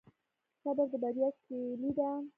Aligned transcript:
صبر 0.63 0.85
د 0.91 0.93
بریا 1.03 1.29
کیلي 1.43 1.91
ده 1.97 2.09